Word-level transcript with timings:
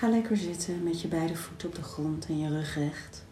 Ga 0.00 0.08
lekker 0.08 0.36
zitten 0.36 0.82
met 0.82 1.00
je 1.00 1.08
beide 1.08 1.36
voeten 1.36 1.68
op 1.68 1.74
de 1.74 1.82
grond 1.82 2.26
en 2.26 2.38
je 2.38 2.48
rug 2.48 2.74
recht. 2.74 3.24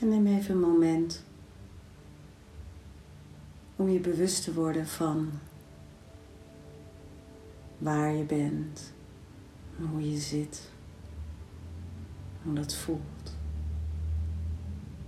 En 0.00 0.08
neem 0.08 0.26
even 0.26 0.54
een 0.54 0.60
moment 0.60 1.24
om 3.76 3.88
je 3.88 4.00
bewust 4.00 4.44
te 4.44 4.54
worden 4.54 4.86
van 4.86 5.30
waar 7.78 8.12
je 8.12 8.24
bent, 8.24 8.92
hoe 9.90 10.10
je 10.10 10.18
zit, 10.18 10.70
hoe 12.42 12.54
dat 12.54 12.74
voelt. 12.74 13.36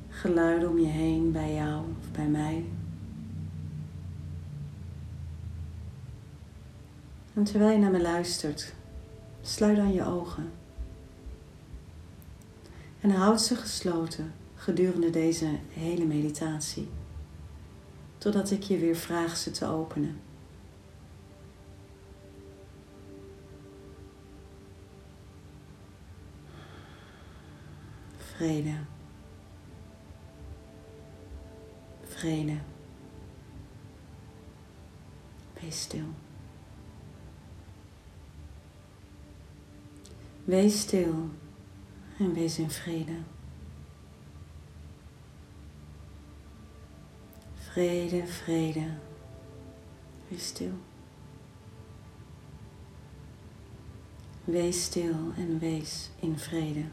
Geluiden 0.08 0.68
om 0.68 0.78
je 0.78 0.86
heen 0.86 1.32
bij 1.32 1.54
jou 1.54 1.84
of 2.00 2.10
bij 2.10 2.28
mij. 2.28 2.64
En 7.38 7.44
terwijl 7.44 7.70
je 7.70 7.78
naar 7.78 7.90
me 7.90 8.00
luistert, 8.00 8.74
sluit 9.42 9.76
dan 9.76 9.92
je 9.92 10.04
ogen. 10.04 10.52
En 13.00 13.10
houd 13.10 13.40
ze 13.42 13.56
gesloten 13.56 14.32
gedurende 14.54 15.10
deze 15.10 15.58
hele 15.68 16.04
meditatie. 16.04 16.88
Totdat 18.18 18.50
ik 18.50 18.62
je 18.62 18.78
weer 18.78 18.96
vraag 18.96 19.36
ze 19.36 19.50
te 19.50 19.66
openen. 19.66 20.20
Vrede. 28.16 28.74
Vrede. 32.04 32.56
Wees 35.60 35.80
stil. 35.80 36.06
Wees 40.48 40.80
stil 40.80 41.14
en 42.18 42.32
wees 42.32 42.58
in 42.58 42.70
vrede. 42.70 43.16
Vrede, 47.54 48.26
vrede. 48.26 48.90
Wees 50.28 50.46
stil. 50.46 50.72
Wees 54.44 54.84
stil 54.84 55.32
en 55.36 55.58
wees 55.58 56.10
in 56.20 56.38
vrede. 56.38 56.84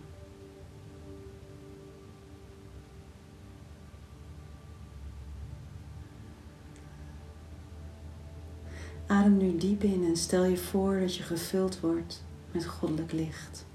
Adem 9.07 9.37
nu 9.37 9.57
diep 9.57 9.83
in 9.83 10.03
en 10.03 10.17
stel 10.17 10.43
je 10.43 10.57
voor 10.57 10.99
dat 10.99 11.15
je 11.15 11.23
gevuld 11.23 11.79
wordt 11.79 12.23
met 12.55 12.65
goddelijk 12.65 13.11
licht. 13.11 13.65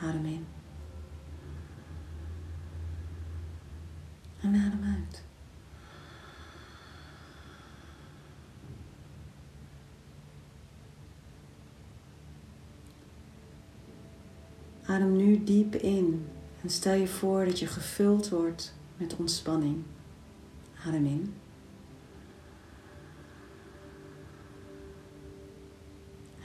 Adem 0.00 0.24
in. 0.24 0.46
En 4.40 4.54
adem 4.54 4.84
uit. 4.84 5.24
Adem 14.86 15.16
nu 15.16 15.44
diep 15.44 15.74
in 15.74 16.28
en 16.62 16.70
stel 16.70 16.94
je 16.94 17.08
voor 17.08 17.44
dat 17.44 17.58
je 17.58 17.66
gevuld 17.66 18.28
wordt 18.28 18.74
met 18.96 19.16
ontspanning. 19.16 19.84
Adem 20.84 21.06
in. 21.06 21.34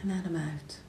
En 0.01 0.11
adem 0.11 0.35
uit. 0.35 0.83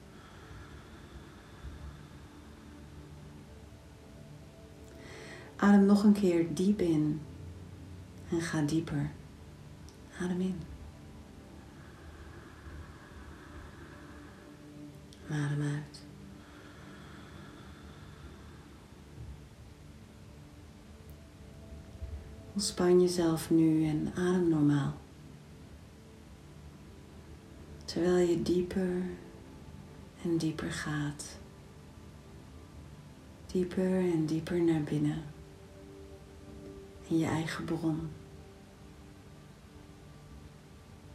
Adem 5.63 5.85
nog 5.85 6.03
een 6.03 6.13
keer 6.13 6.53
diep 6.53 6.81
in 6.81 7.21
en 8.29 8.41
ga 8.41 8.61
dieper. 8.61 9.11
Adem 10.19 10.41
in. 10.41 10.61
Adem 15.29 15.61
uit. 15.61 16.05
Ontspan 22.53 23.01
jezelf 23.01 23.49
nu 23.49 23.87
en 23.87 24.11
adem 24.15 24.49
normaal. 24.49 24.93
Terwijl 27.85 28.27
je 28.27 28.41
dieper 28.41 29.01
en 30.23 30.37
dieper 30.37 30.71
gaat. 30.71 31.39
Dieper 33.45 33.97
en 33.97 34.25
dieper 34.25 34.61
naar 34.61 34.81
binnen. 34.81 35.32
In 37.07 37.17
je 37.17 37.25
eigen 37.25 37.65
bron. 37.65 38.11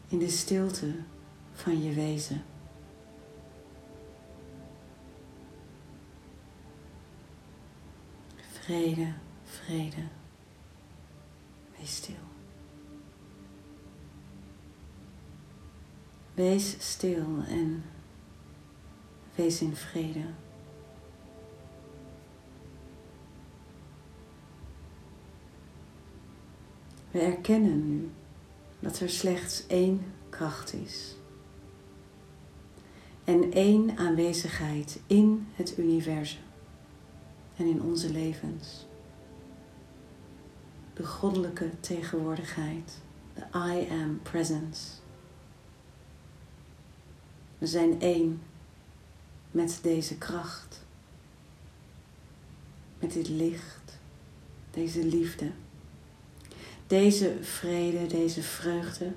In 0.09 0.19
de 0.19 0.29
stilte 0.29 0.95
van 1.53 1.83
je 1.83 1.95
wezen. 1.95 2.45
Vrede, 8.53 9.13
vrede. 9.45 10.09
Wees 11.79 11.97
stil. 11.97 12.15
Wees 16.35 16.77
stil 16.79 17.43
en 17.49 17.85
wees 19.35 19.61
in 19.61 19.77
vrede. 19.77 20.25
We 27.11 27.19
erkennen 27.19 27.89
nu 27.89 28.11
dat 28.81 29.01
er 29.01 29.11
slechts 29.11 29.67
één 29.67 30.05
kracht 30.29 30.73
is. 30.73 31.17
En 33.25 33.53
één 33.53 33.97
aanwezigheid 33.97 35.01
in 35.07 35.47
het 35.53 35.79
universum 35.79 36.43
en 37.57 37.67
in 37.67 37.83
onze 37.83 38.11
levens 38.11 38.87
de 40.99 41.07
goddelijke 41.07 41.71
tegenwoordigheid, 41.81 42.99
de 43.35 43.43
I 43.55 43.91
am 43.91 44.21
presence. 44.23 44.87
We 47.59 47.67
zijn 47.67 48.01
één 48.01 48.43
met 49.51 49.79
deze 49.83 50.19
kracht, 50.19 50.85
met 52.99 53.13
dit 53.13 53.29
licht, 53.29 53.99
deze 54.71 55.05
liefde, 55.05 55.51
deze 56.89 57.37
vrede, 57.41 58.07
deze 58.07 58.43
vreugde 58.43 59.13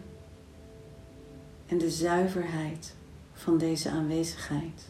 en 1.66 1.78
de 1.78 1.90
zuiverheid 1.90 2.96
van 3.34 3.58
deze 3.58 3.90
aanwezigheid. 3.90 4.88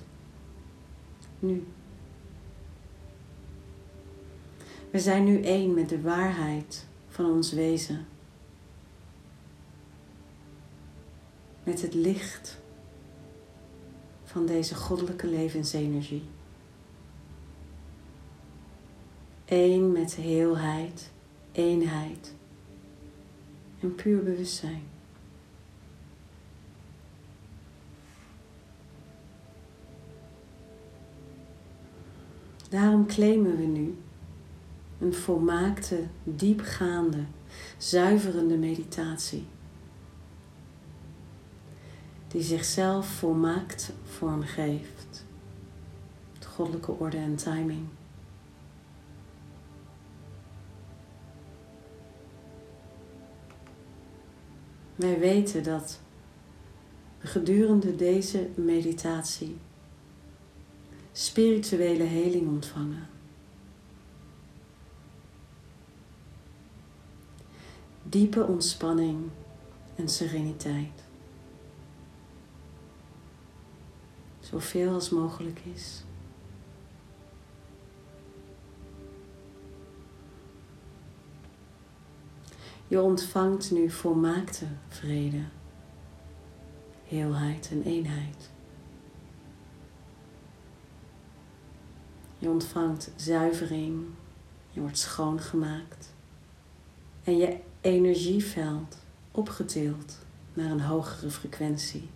Nu. 1.40 1.68
We 4.92 5.00
zijn 5.00 5.24
nu 5.24 5.42
één 5.44 5.74
met 5.74 5.90
de 5.90 6.02
waarheid 6.02 6.88
van 7.08 7.26
ons 7.26 7.52
wezen. 7.52 8.06
Met 11.64 11.82
het 11.82 11.94
licht 11.94 12.58
van 14.24 14.46
deze 14.46 14.76
goddelijke 14.76 15.28
levensenergie. 15.28 16.24
Eén 19.46 19.92
met 19.92 20.16
heelheid, 20.16 21.12
eenheid 21.52 22.34
en 23.82 23.96
puur 23.96 24.24
bewustzijn. 24.24 24.84
Daarom 32.70 33.06
claimen 33.08 33.58
we 33.58 33.64
nu 33.64 33.98
een 35.00 35.14
volmaakte, 35.14 36.08
diepgaande, 36.24 37.24
zuiverende 37.78 38.58
meditatie. 38.58 39.48
Die 42.28 42.42
zichzelf 42.42 43.08
volmaakt 43.08 43.92
vormgeeft. 44.04 45.26
Het 46.34 46.46
goddelijke 46.46 46.92
orde 46.92 47.18
en 47.18 47.36
timing. 47.36 47.88
Wij 55.02 55.20
weten 55.20 55.64
dat 55.64 56.00
gedurende 57.20 57.96
deze 57.96 58.50
meditatie 58.56 59.58
spirituele 61.12 62.04
heling 62.04 62.48
ontvangen. 62.48 63.10
diepe 68.04 68.46
ontspanning 68.46 69.30
en 69.96 70.10
sereniteit. 70.10 71.04
Zoveel 74.40 74.94
als 74.94 75.10
mogelijk 75.10 75.62
is. 75.74 76.04
Je 82.92 83.02
ontvangt 83.02 83.72
nu 83.72 83.90
volmaakte 83.90 84.66
vrede, 84.88 85.44
heelheid 87.04 87.70
en 87.72 87.84
eenheid. 87.84 88.50
Je 92.38 92.50
ontvangt 92.50 93.12
zuivering, 93.16 94.06
je 94.70 94.80
wordt 94.80 94.98
schoongemaakt 94.98 96.14
en 97.24 97.38
je 97.38 97.60
energieveld 97.82 98.98
opgetild 99.32 100.18
naar 100.54 100.72
een 100.72 100.82
hogere 100.82 101.30
frequentie. 101.30 102.10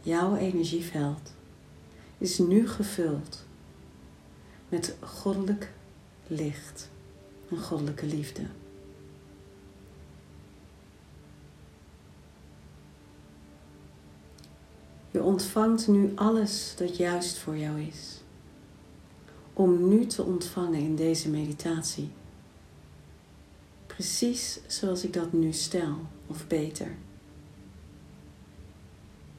Jouw 0.00 0.36
energieveld 0.36 1.38
is 2.20 2.38
nu 2.38 2.68
gevuld 2.68 3.44
met 4.68 4.96
goddelijk 5.00 5.72
licht 6.26 6.90
en 7.50 7.58
goddelijke 7.58 8.06
liefde. 8.06 8.42
Je 15.10 15.22
ontvangt 15.22 15.88
nu 15.88 16.12
alles 16.14 16.74
dat 16.76 16.96
juist 16.96 17.38
voor 17.38 17.56
jou 17.56 17.80
is. 17.80 18.20
Om 19.52 19.88
nu 19.88 20.06
te 20.06 20.22
ontvangen 20.22 20.80
in 20.80 20.96
deze 20.96 21.28
meditatie. 21.28 22.10
Precies 23.86 24.60
zoals 24.66 25.04
ik 25.04 25.12
dat 25.12 25.32
nu 25.32 25.52
stel, 25.52 25.96
of 26.26 26.46
beter. 26.46 26.96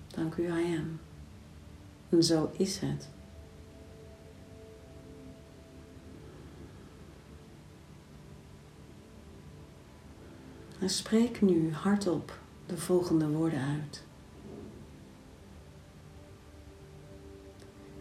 Dank 0.07 0.35
u, 0.35 0.43
I 0.43 0.77
am. 0.77 0.99
En 2.11 2.23
zo 2.23 2.49
is 2.57 2.79
het. 2.79 3.09
En 10.79 10.89
spreek 10.89 11.41
nu 11.41 11.73
hardop 11.73 12.39
de 12.65 12.77
volgende 12.77 13.29
woorden 13.29 13.61
uit. 13.61 14.03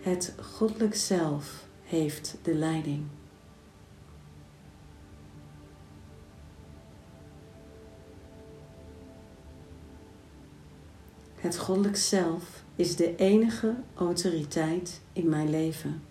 Het 0.01 0.35
goddelijk 0.41 0.95
zelf 0.95 1.67
heeft 1.83 2.39
de 2.43 2.55
leiding. 2.55 3.07
Het 11.35 11.59
goddelijk 11.59 11.97
zelf 11.97 12.60
is 12.81 12.97
de 12.97 13.17
enige 13.17 13.75
autoriteit 13.95 15.01
in 15.13 15.29
mijn 15.29 15.51
leven. 15.51 16.03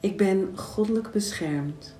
Ik 0.00 0.16
ben 0.16 0.58
goddelijk 0.58 1.10
beschermd 1.10 1.96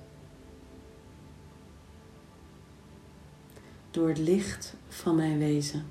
door 3.91 4.07
het 4.07 4.17
licht 4.17 4.75
van 4.87 5.15
mijn 5.15 5.37
wezen. 5.37 5.85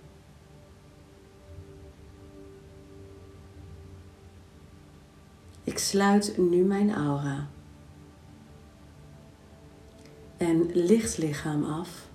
Ik 5.64 5.78
sluit 5.78 6.38
nu 6.38 6.64
mijn 6.64 6.94
aura 6.94 7.48
en 10.38 10.70
lichtlichaam 10.72 11.64
af 11.64 12.08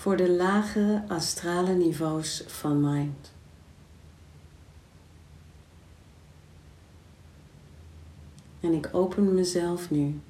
voor 0.00 0.16
de 0.16 0.30
lagere 0.30 1.04
astrale 1.08 1.74
niveaus 1.74 2.44
van 2.46 2.80
mind. 2.80 3.32
En 8.60 8.72
ik 8.72 8.88
open 8.92 9.34
mezelf 9.34 9.90
nu. 9.90 10.20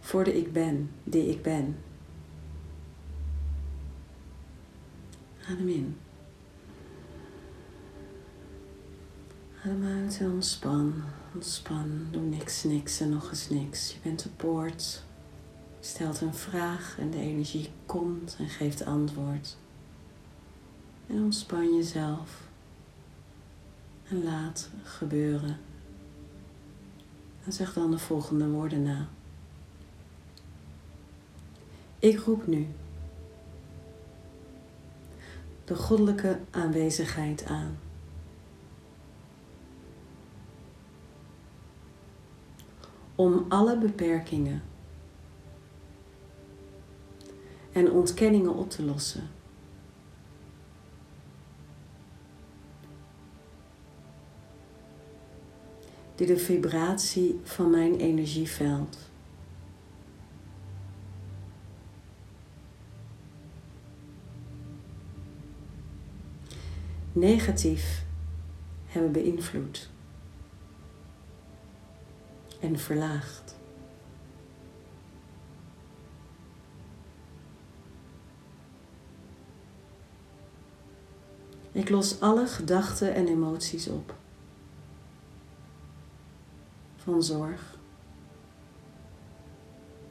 Voor 0.00 0.24
de 0.24 0.36
ik 0.36 0.52
ben 0.52 0.90
die 1.04 1.28
ik 1.28 1.42
ben. 1.42 1.78
Adem 5.48 5.68
in. 5.68 5.96
Adem 9.64 9.84
uit 9.84 10.18
en 10.20 10.30
ontspan. 10.30 11.02
Ontspan. 11.34 12.06
Doe 12.10 12.22
niks, 12.22 12.64
niks 12.64 13.00
en 13.00 13.08
nog 13.08 13.30
eens 13.30 13.48
niks. 13.48 13.92
Je 13.92 13.98
bent 14.02 14.26
op 14.26 14.32
poort. 14.36 15.02
Stelt 15.80 16.20
een 16.20 16.34
vraag 16.34 16.96
en 16.98 17.10
de 17.10 17.18
energie 17.18 17.70
komt 17.86 18.36
en 18.38 18.48
geeft 18.48 18.84
antwoord. 18.84 19.56
En 21.06 21.22
ontspan 21.22 21.74
jezelf. 21.74 22.40
En 24.08 24.24
laat 24.24 24.70
gebeuren. 24.82 25.58
En 27.44 27.52
zeg 27.52 27.72
dan 27.72 27.90
de 27.90 27.98
volgende 27.98 28.48
woorden 28.48 28.82
na. 28.82 29.08
Ik 31.98 32.18
roep 32.18 32.46
nu 32.46 32.66
de 35.64 35.76
goddelijke 35.76 36.38
aanwezigheid 36.50 37.44
aan. 37.44 37.78
Om 43.20 43.44
alle 43.48 43.78
beperkingen 43.78 44.62
en 47.72 47.90
ontkenningen 47.90 48.54
op 48.54 48.70
te 48.70 48.82
lossen. 48.84 49.28
die 56.14 56.26
de 56.26 56.36
vibratie 56.36 57.40
van 57.42 57.70
mijn 57.70 57.96
energieveld 57.96 58.98
negatief 67.12 68.04
hebben 68.86 69.12
beïnvloed 69.12 69.90
en 72.60 72.78
verlaagd. 72.78 73.58
Ik 81.72 81.88
los 81.88 82.20
alle 82.20 82.46
gedachten 82.46 83.14
en 83.14 83.26
emoties 83.26 83.88
op 83.88 84.14
van 86.96 87.22
zorg, 87.22 87.78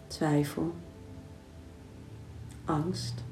twijfel, 0.08 0.75
angst. 2.65 3.24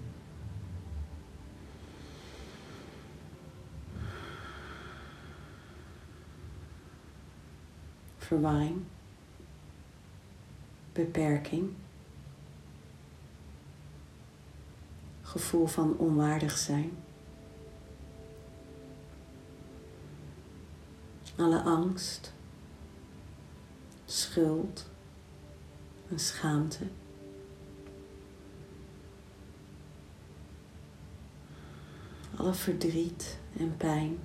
Verwarring, 8.17 8.83
beperking, 10.97 11.73
gevoel 15.21 15.67
van 15.67 15.97
onwaardig 15.97 16.57
zijn, 16.57 16.91
alle 21.35 21.61
angst, 21.61 22.33
schuld 24.05 24.89
en 26.09 26.19
schaamte. 26.19 26.87
Alle 32.35 32.53
verdriet 32.53 33.39
en 33.57 33.77
pijn. 33.77 34.19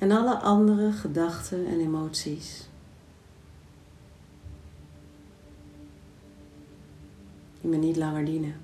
En 0.00 0.10
alle 0.10 0.34
andere 0.34 0.92
gedachten 0.92 1.66
en 1.66 1.80
emoties. 1.80 2.68
Die 7.60 7.70
me 7.70 7.76
niet 7.76 7.96
langer 7.96 8.24
dienen. 8.24 8.54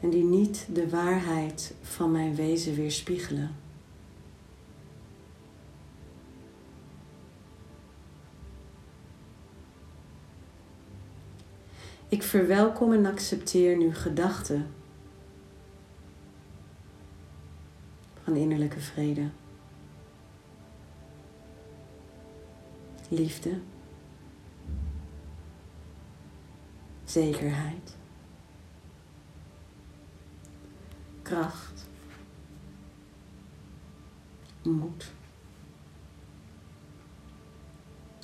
en 0.00 0.10
die 0.10 0.24
niet 0.24 0.66
de 0.72 0.88
waarheid 0.88 1.74
van 1.82 2.10
mijn 2.10 2.34
wezen 2.34 2.74
weerspiegelen. 2.74 3.54
Ik 12.08 12.22
verwelkom 12.22 12.92
en 12.92 13.06
accepteer 13.06 13.76
nu 13.76 13.94
gedachten 13.94 14.66
innerlijke 18.36 18.80
vrede, 18.80 19.30
liefde, 23.08 23.60
zekerheid, 27.04 27.96
kracht, 31.22 31.88
moed, 34.62 35.12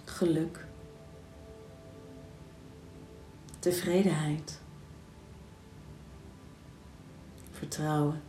geluk. 0.05 0.65
Tevredenheid, 3.59 4.61
vertrouwen, 7.51 8.23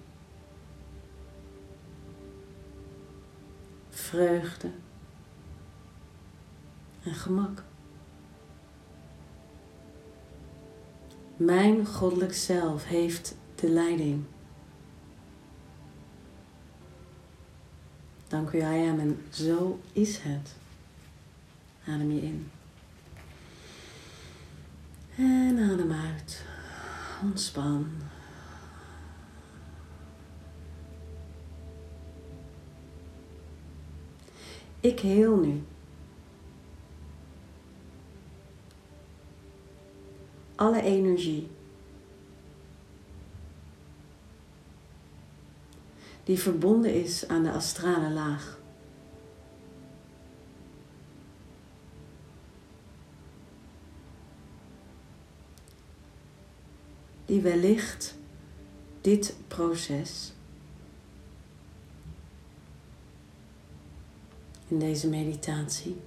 vreugde 4.08 4.70
en 7.04 7.14
gemak. 7.14 7.64
Mijn 11.38 11.86
goddelijk 11.86 12.34
zelf 12.34 12.86
heeft 12.86 13.36
de 13.56 13.70
leiding. 13.70 14.24
Dank 18.28 18.52
u, 18.52 18.58
I 18.58 18.90
am, 18.90 19.00
en 19.00 19.22
zo 19.30 19.80
is 19.92 20.18
het. 20.18 20.56
Adem 21.88 22.12
je 22.12 22.22
in. 22.22 22.52
En 25.16 25.60
adem 25.72 25.92
uit. 25.92 26.46
Ontspan. 27.24 28.07
Ik 34.88 35.00
heel 35.00 35.36
nu. 35.36 35.64
Alle 40.56 40.82
energie 40.82 41.50
die 46.24 46.40
verbonden 46.40 46.94
is 46.94 47.28
aan 47.28 47.44
de 47.44 47.52
astrale 47.52 48.10
laag. 48.10 48.60
die 57.26 57.42
wellicht 57.42 58.16
dit 59.02 59.36
proces 59.48 60.34
in 64.68 64.80
deze 64.80 65.10
meditatie 65.10 65.98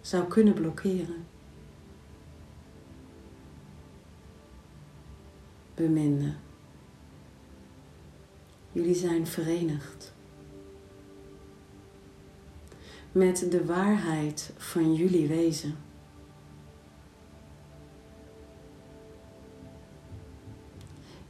zou 0.00 0.24
kunnen 0.24 0.54
blokkeren. 0.54 1.26
Beminde. 5.74 6.34
Jullie 8.72 8.94
zijn 8.94 9.26
verenigd 9.26 10.12
met 13.12 13.46
de 13.50 13.64
waarheid 13.64 14.52
van 14.56 14.94
jullie 14.94 15.28
wezen. 15.28 15.76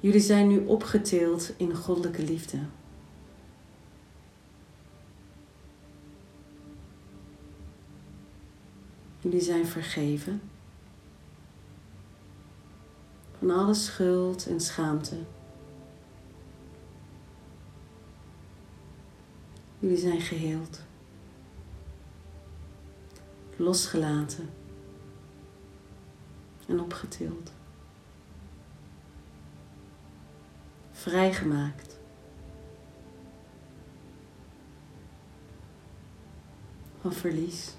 Jullie 0.00 0.20
zijn 0.20 0.48
nu 0.48 0.66
opgetild 0.66 1.52
in 1.56 1.74
goddelijke 1.74 2.22
liefde. 2.22 2.58
Jullie 9.22 9.40
zijn 9.40 9.66
vergeven 9.66 10.40
van 13.38 13.50
alle 13.50 13.74
schuld 13.74 14.46
en 14.46 14.60
schaamte. 14.60 15.16
Jullie 19.78 19.96
zijn 19.96 20.20
geheeld, 20.20 20.80
losgelaten 23.56 24.50
en 26.66 26.80
opgetild. 26.80 27.52
vrijgemaakt. 31.02 31.98
Van 37.00 37.12
verlies, 37.12 37.74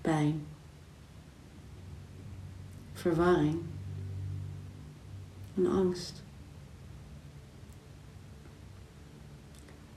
pijn, 0.00 0.46
verwarring 2.92 3.60
en 5.54 5.66
angst. 5.66 6.22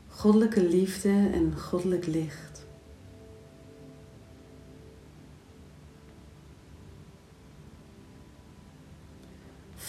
Goddelijke 0.08 0.68
liefde 0.68 1.30
en 1.34 1.58
goddelijk 1.58 2.06
licht 2.06 2.52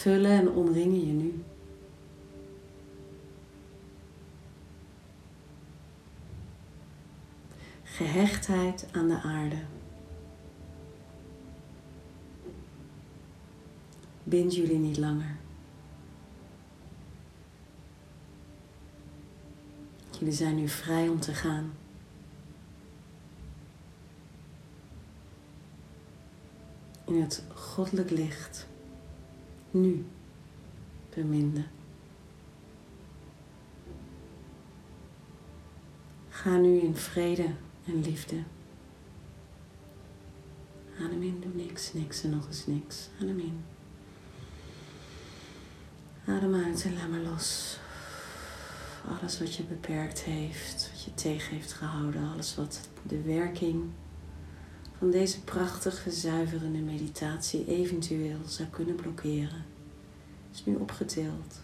vullen 0.02 0.30
en 0.30 0.50
omringen 0.50 1.06
je 1.06 1.12
nu. 1.12 1.44
Gehechtheid 7.82 8.88
aan 8.92 9.08
de 9.08 9.20
aarde. 9.20 9.56
Bind 14.32 14.54
jullie 14.54 14.78
niet 14.78 14.98
langer. 14.98 15.36
Jullie 20.18 20.34
zijn 20.34 20.54
nu 20.54 20.68
vrij 20.68 21.08
om 21.08 21.20
te 21.20 21.34
gaan. 21.34 21.72
In 27.06 27.20
het 27.20 27.44
goddelijk 27.54 28.10
licht 28.10 28.66
nu 29.70 30.04
beminde. 31.14 31.64
Ga 36.28 36.56
nu 36.56 36.78
in 36.78 36.96
vrede 36.96 37.54
en 37.84 38.00
liefde. 38.00 38.42
Adem 41.00 41.22
in, 41.22 41.40
doe 41.40 41.54
niks, 41.54 41.92
niks 41.92 42.22
en 42.22 42.30
nog 42.30 42.46
eens 42.46 42.66
niks. 42.66 43.08
Adem 43.20 43.38
in. 43.38 43.71
Adem 46.26 46.54
uit 46.54 46.84
en 46.84 46.94
laat 46.94 47.08
maar 47.08 47.20
los. 47.20 47.78
Alles 49.08 49.38
wat 49.38 49.54
je 49.54 49.62
beperkt 49.62 50.20
heeft, 50.20 50.90
wat 50.92 51.04
je 51.04 51.14
tegen 51.14 51.54
heeft 51.54 51.72
gehouden, 51.72 52.32
alles 52.32 52.54
wat 52.54 52.88
de 53.02 53.22
werking 53.22 53.90
van 54.98 55.10
deze 55.10 55.40
prachtige, 55.40 56.10
zuiverende 56.10 56.78
meditatie 56.78 57.66
eventueel 57.66 58.38
zou 58.46 58.68
kunnen 58.68 58.94
blokkeren, 58.94 59.64
is 60.52 60.64
nu 60.64 60.74
opgetild, 60.74 61.60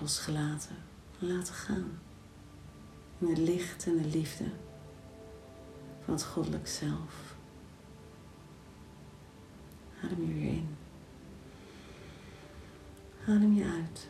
losgelaten 0.00 0.76
en 1.20 1.36
laten 1.36 1.54
gaan. 1.54 1.98
In 3.18 3.28
het 3.28 3.38
licht 3.38 3.86
en 3.86 3.96
de 3.96 4.08
liefde 4.08 4.44
van 6.04 6.14
het 6.14 6.24
goddelijk 6.24 6.68
zelf. 6.68 7.36
Adem 10.04 10.26
je 10.26 10.34
weer 10.34 10.52
in. 10.52 10.81
Adem 13.26 13.54
je 13.54 13.64
uit. 13.64 14.08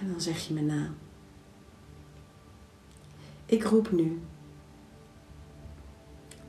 En 0.00 0.08
dan 0.10 0.20
zeg 0.20 0.38
je 0.38 0.54
me 0.54 0.60
na. 0.60 0.90
Ik 3.46 3.64
roep 3.64 3.90
nu 3.90 4.20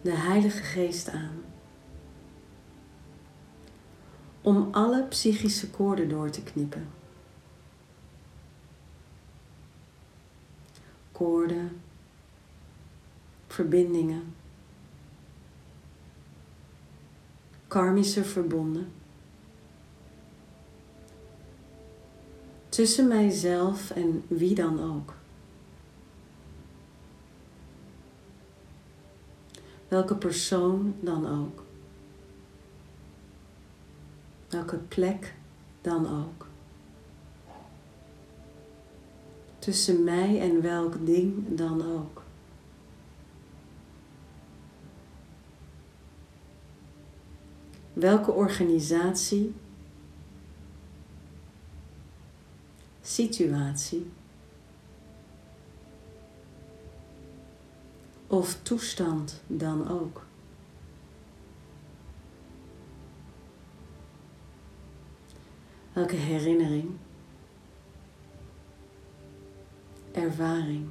de 0.01 0.11
Heilige 0.11 0.63
Geest 0.63 1.09
aan. 1.09 1.43
Om 4.41 4.67
alle 4.71 5.03
psychische 5.03 5.69
koorden 5.69 6.09
door 6.09 6.29
te 6.29 6.43
knippen. 6.43 6.87
Koorden, 11.11 11.81
verbindingen, 13.47 14.35
karmische 17.67 18.23
verbonden. 18.23 19.00
Tussen 22.71 23.07
mijzelf 23.07 23.89
en 23.89 24.23
wie 24.27 24.55
dan 24.55 24.95
ook. 24.95 25.13
Welke 29.87 30.15
persoon 30.15 30.95
dan 30.99 31.27
ook. 31.27 31.63
Welke 34.49 34.77
plek 34.77 35.33
dan 35.81 36.07
ook. 36.07 36.47
Tussen 39.59 40.03
mij 40.03 40.39
en 40.39 40.61
welk 40.61 41.05
ding 41.05 41.57
dan 41.57 41.81
ook. 41.95 42.23
Welke 47.93 48.31
organisatie, 48.31 49.53
situatie 53.13 54.11
of 58.27 58.61
toestand 58.61 59.41
dan 59.47 59.87
ook. 59.87 60.25
Welke 65.93 66.15
herinnering, 66.15 66.89
ervaring 70.11 70.87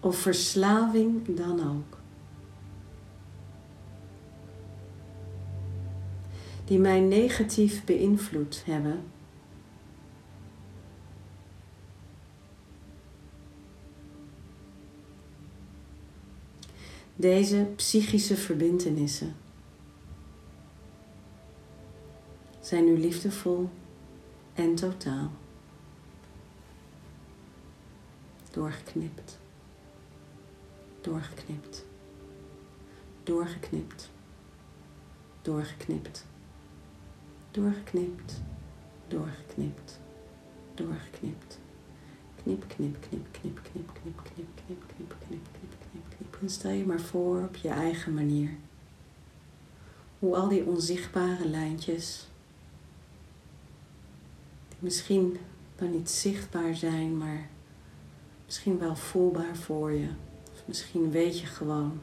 of 0.00 0.16
verslaving 0.16 1.36
dan 1.36 1.68
ook. 1.76 1.98
Die 6.64 6.78
mij 6.78 7.00
negatief 7.00 7.84
beïnvloed 7.84 8.62
hebben. 8.66 9.14
Deze 17.18 17.72
psychische 17.76 18.36
verbintenissen 18.36 19.36
zijn 22.60 22.84
nu 22.84 22.98
liefdevol 22.98 23.70
en 24.54 24.74
totaal. 24.74 25.30
Doorgeknipt, 28.50 29.38
doorgeknipt, 31.00 31.84
doorgeknipt, 33.22 34.10
doorgeknipt, 35.42 36.24
doorgeknipt, 37.50 38.42
doorgeknipt, 39.08 40.00
doorgeknipt. 40.74 41.58
Knip, 42.46 42.64
knip, 42.68 42.96
knip, 43.08 43.26
knip, 43.32 43.60
knip, 43.72 43.88
knip, 44.02 44.18
knip, 44.24 44.24
knip, 44.34 44.48
knip, 44.64 44.84
knip, 44.96 45.14
knip, 45.28 45.72
knip, 45.90 46.04
knip. 46.16 46.38
En 46.40 46.50
stel 46.50 46.70
je 46.70 46.86
maar 46.86 47.00
voor 47.00 47.42
op 47.42 47.56
je 47.56 47.68
eigen 47.68 48.14
manier. 48.14 48.50
Hoe 50.18 50.36
al 50.36 50.48
die 50.48 50.64
onzichtbare 50.64 51.48
lijntjes 51.48 52.26
misschien 54.78 55.36
dan 55.76 55.90
niet 55.90 56.10
zichtbaar 56.10 56.74
zijn, 56.74 57.16
maar 57.16 57.48
misschien 58.44 58.78
wel 58.78 58.96
voelbaar 58.96 59.56
voor 59.56 59.92
je. 59.92 60.08
Of 60.52 60.62
misschien 60.64 61.10
weet 61.10 61.40
je 61.40 61.46
gewoon 61.46 62.00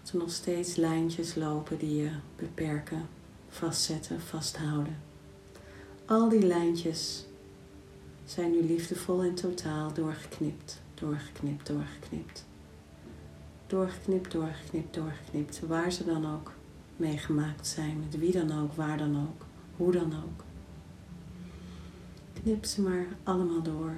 dat 0.00 0.10
er 0.12 0.18
nog 0.18 0.30
steeds 0.30 0.76
lijntjes 0.76 1.34
lopen 1.34 1.78
die 1.78 1.96
je 1.96 2.10
beperken, 2.36 3.08
vastzetten, 3.48 4.20
vasthouden. 4.20 4.96
Al 6.04 6.28
die 6.28 6.46
lijntjes 6.46 7.24
zijn 8.24 8.50
nu 8.50 8.62
liefdevol 8.62 9.22
en 9.22 9.34
totaal 9.34 9.92
doorgeknipt, 9.92 10.80
doorgeknipt, 10.94 11.66
doorgeknipt. 11.66 12.44
Doorgeknipt, 13.66 14.32
doorgeknipt, 14.32 14.94
doorgeknipt. 14.94 15.60
Waar 15.60 15.92
ze 15.92 16.04
dan 16.04 16.34
ook 16.34 16.52
meegemaakt 16.96 17.66
zijn, 17.66 18.00
met 18.00 18.18
wie 18.18 18.32
dan 18.32 18.62
ook, 18.62 18.72
waar 18.72 18.98
dan 18.98 19.16
ook, 19.16 19.46
hoe 19.76 19.92
dan 19.92 20.12
ook. 20.12 20.44
Knip 22.42 22.64
ze 22.64 22.80
maar 22.80 23.06
allemaal 23.22 23.62
door. 23.62 23.94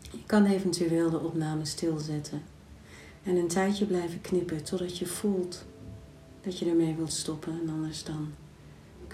Je 0.00 0.24
kan 0.26 0.44
eventueel 0.44 1.10
de 1.10 1.20
opname 1.20 1.64
stilzetten 1.64 2.42
en 3.22 3.36
een 3.36 3.48
tijdje 3.48 3.86
blijven 3.86 4.20
knippen 4.20 4.64
totdat 4.64 4.98
je 4.98 5.06
voelt 5.06 5.64
dat 6.42 6.58
je 6.58 6.68
ermee 6.68 6.94
wilt 6.94 7.12
stoppen. 7.12 7.60
En 7.60 7.68
anders 7.68 8.04
dan 8.04 8.32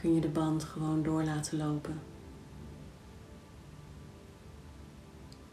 kun 0.06 0.14
je 0.14 0.20
de 0.20 0.28
band 0.28 0.64
gewoon 0.64 1.02
door 1.02 1.24
laten 1.24 1.58
lopen. 1.58 2.00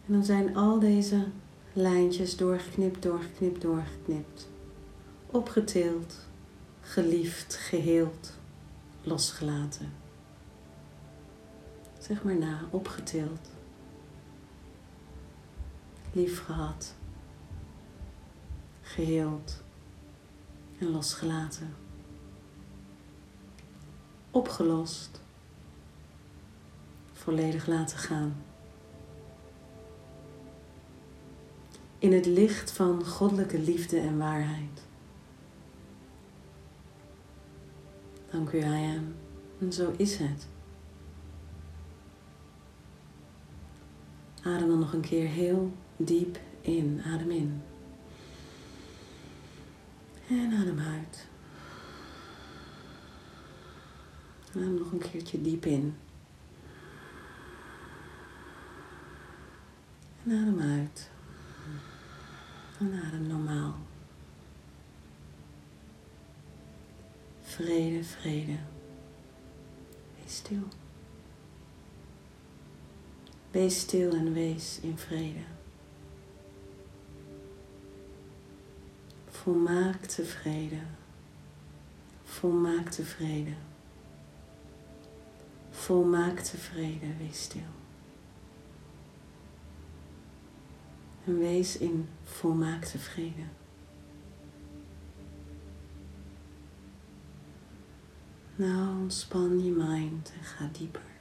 En 0.05 0.13
dan 0.13 0.23
zijn 0.23 0.55
al 0.55 0.79
deze 0.79 1.27
lijntjes 1.73 2.37
doorgeknipt, 2.37 3.01
doorgeknipt, 3.01 3.61
doorgeknipt. 3.61 4.49
Opgetild, 5.25 6.15
geliefd, 6.81 7.55
geheeld, 7.55 8.33
losgelaten. 9.01 9.93
Zeg 11.99 12.23
maar 12.23 12.37
na, 12.37 12.61
opgetild. 12.69 13.49
Lief 16.11 16.45
gehad. 16.45 16.95
Geheeld 18.81 19.63
en 20.79 20.91
losgelaten. 20.91 21.83
Opgelost. 24.34 25.22
Volledig 27.12 27.67
laten 27.67 27.98
gaan. 27.98 28.43
In 32.00 32.13
het 32.13 32.26
licht 32.26 32.72
van 32.72 33.06
goddelijke 33.06 33.60
liefde 33.60 34.00
en 34.00 34.17
waarheid. 34.17 34.82
Dank 38.32 38.52
u, 38.52 38.58
I 38.58 38.96
am. 38.98 39.15
En 39.60 39.74
zo 39.74 39.93
is 39.98 40.17
het. 40.17 40.48
Adem 44.43 44.67
dan 44.67 44.80
nog 44.80 44.93
een 44.93 45.02
keer 45.02 45.28
heel 45.28 45.72
diep 45.98 46.39
in. 46.62 47.02
Adem 47.06 47.32
in. 47.32 47.62
En 50.28 50.54
adem 50.54 50.80
uit. 50.80 51.32
Adem 54.55 54.73
nog 54.73 54.91
een 54.91 54.97
keertje 54.97 55.41
diep 55.41 55.65
in. 55.65 55.95
En 60.23 60.31
adem 60.31 60.59
uit. 60.59 61.09
En 62.79 63.01
adem 63.05 63.27
normaal. 63.27 63.75
Vrede, 67.41 68.03
vrede. 68.03 68.57
Wees 70.15 70.35
stil. 70.35 70.67
Wees 73.51 73.79
stil 73.79 74.13
en 74.13 74.33
wees 74.33 74.79
in 74.81 74.97
vrede. 74.97 75.43
Volmaakte 79.29 80.25
vrede. 80.25 80.79
Volmaakte 82.23 83.03
vrede. 83.03 83.53
Volmaakte 85.84 86.58
vrede, 86.58 87.17
wees 87.17 87.41
stil. 87.41 87.72
En 91.26 91.38
wees 91.38 91.78
in 91.78 92.10
volmaakte 92.24 93.00
vrede. 93.00 93.43
Nou, 98.56 99.02
ontspan 99.02 99.63
je 99.63 99.72
mind 99.72 100.34
en 100.38 100.43
ga 100.43 100.69
dieper. 100.72 101.12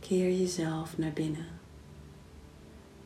Keer 0.00 0.38
jezelf 0.38 0.98
naar 0.98 1.12
binnen. 1.12 1.46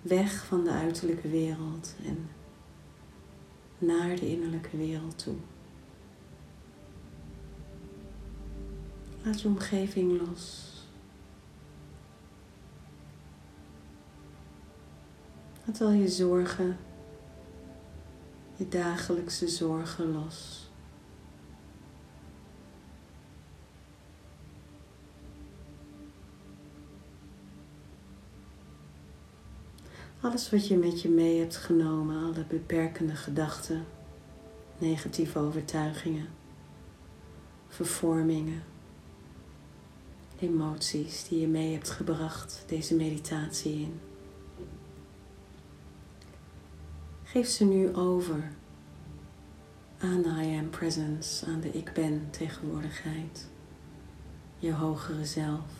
Weg 0.02 0.44
van 0.44 0.64
de 0.64 0.70
uiterlijke 0.70 1.28
wereld 1.28 1.94
en 2.04 2.28
naar 3.78 4.16
de 4.16 4.28
innerlijke 4.28 4.76
wereld 4.76 5.18
toe. 5.18 5.36
Laat 9.24 9.40
je 9.40 9.48
omgeving 9.48 10.20
los. 10.20 10.70
Laat 15.64 15.80
al 15.80 15.90
je 15.90 16.08
zorgen, 16.08 16.78
je 18.56 18.68
dagelijkse 18.68 19.48
zorgen 19.48 20.12
los. 20.12 20.70
Alles 30.20 30.50
wat 30.50 30.68
je 30.68 30.76
met 30.76 31.02
je 31.02 31.08
mee 31.08 31.38
hebt 31.38 31.56
genomen, 31.56 32.24
alle 32.24 32.44
beperkende 32.44 33.16
gedachten, 33.16 33.84
negatieve 34.78 35.38
overtuigingen, 35.38 36.28
vervormingen, 37.68 38.71
emoties 40.42 41.28
die 41.28 41.40
je 41.40 41.48
mee 41.48 41.72
hebt 41.72 41.90
gebracht 41.90 42.64
deze 42.66 42.94
meditatie 42.94 43.72
in. 43.72 44.00
Geef 47.22 47.48
ze 47.48 47.64
nu 47.64 47.94
over 47.94 48.52
aan 49.98 50.22
de 50.22 50.28
I 50.28 50.58
Am 50.58 50.70
Presence, 50.70 51.46
aan 51.46 51.60
de 51.60 51.72
Ik 51.72 51.92
Ben 51.94 52.28
tegenwoordigheid, 52.30 53.48
je 54.58 54.72
hogere 54.72 55.24
zelf. 55.24 55.70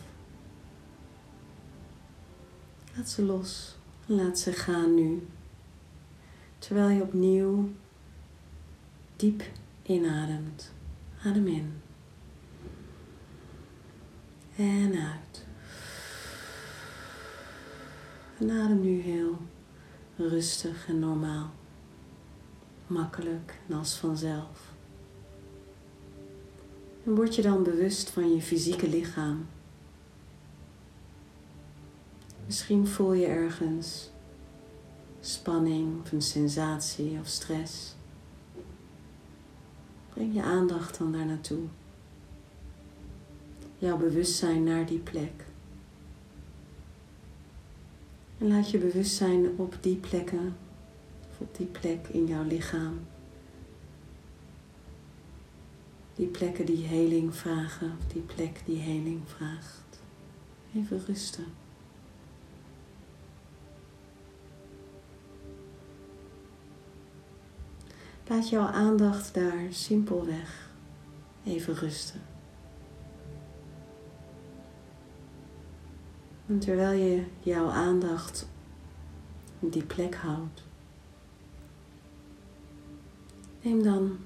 Laat 2.95 3.09
ze 3.09 3.23
los, 3.23 3.75
laat 4.05 4.39
ze 4.39 4.53
gaan 4.53 4.93
nu, 4.93 5.27
terwijl 6.57 6.89
je 6.89 7.01
opnieuw 7.01 7.69
diep 9.15 9.43
inademt. 9.83 10.71
Adem 11.23 11.47
in 11.47 11.82
en 14.55 14.95
uit. 14.95 15.45
En 18.39 18.49
adem 18.49 18.81
nu 18.81 19.01
heel 19.01 19.37
rustig 20.15 20.87
en 20.87 20.99
normaal 20.99 21.51
makkelijk 22.87 23.59
en 23.67 23.75
als 23.75 23.95
vanzelf. 23.95 24.71
En 27.05 27.15
word 27.15 27.35
je 27.35 27.41
dan 27.41 27.63
bewust 27.63 28.09
van 28.09 28.33
je 28.35 28.41
fysieke 28.41 28.89
lichaam. 28.89 29.45
Misschien 32.45 32.87
voel 32.87 33.13
je 33.13 33.25
ergens 33.25 34.11
spanning 35.19 36.01
of 36.01 36.11
een 36.11 36.21
sensatie 36.21 37.19
of 37.19 37.27
stress. 37.27 37.95
Breng 40.13 40.33
je 40.33 40.43
aandacht 40.43 40.97
dan 40.97 41.11
daar 41.11 41.25
naartoe. 41.25 41.67
Jouw 43.83 43.97
bewustzijn 43.97 44.63
naar 44.63 44.85
die 44.85 44.99
plek. 44.99 45.45
En 48.37 48.47
laat 48.47 48.71
je 48.71 48.77
bewustzijn 48.77 49.57
op 49.57 49.77
die 49.81 49.95
plekken 49.95 50.55
op 51.37 51.55
die 51.57 51.65
plek 51.65 52.07
in 52.07 52.25
jouw 52.25 52.43
lichaam. 52.43 52.99
Die 56.15 56.27
plekken 56.27 56.65
die 56.65 56.85
heling 56.85 57.35
vragen, 57.35 57.97
of 57.99 58.13
die 58.13 58.21
plek 58.21 58.61
die 58.65 58.79
heling 58.79 59.21
vraagt. 59.25 60.01
Even 60.75 61.05
rusten. 61.05 61.45
Laat 68.27 68.49
jouw 68.49 68.67
aandacht 68.67 69.33
daar 69.33 69.67
simpelweg 69.69 70.69
even 71.43 71.75
rusten. 71.75 72.32
En 76.45 76.59
terwijl 76.59 76.99
je 76.99 77.23
jouw 77.39 77.67
aandacht 77.67 78.47
op 79.59 79.73
die 79.73 79.85
plek 79.85 80.15
houdt, 80.15 80.63
Neem 83.63 83.83
dan 83.83 84.17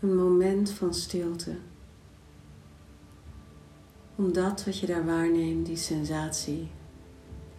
een 0.00 0.16
moment 0.16 0.70
van 0.70 0.94
stilte. 0.94 1.56
Om 4.14 4.32
dat 4.32 4.64
wat 4.64 4.78
je 4.78 4.86
daar 4.86 5.04
waarneemt, 5.04 5.66
die 5.66 5.76
sensatie, 5.76 6.56
die 6.56 6.68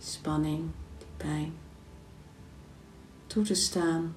spanning, 0.07 0.63
die 0.97 1.07
pijn, 1.17 1.53
toe 3.27 3.43
te 3.43 3.53
staan, 3.53 4.15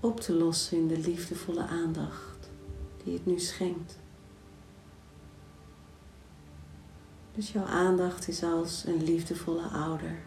op 0.00 0.20
te 0.20 0.32
lossen 0.32 0.78
in 0.78 0.88
de 0.88 0.98
liefdevolle 0.98 1.66
aandacht 1.66 2.50
die 3.04 3.12
het 3.12 3.26
nu 3.26 3.38
schenkt. 3.38 3.98
Dus 7.34 7.52
jouw 7.52 7.64
aandacht 7.64 8.28
is 8.28 8.42
als 8.42 8.84
een 8.86 9.04
liefdevolle 9.04 9.68
ouder 9.68 10.18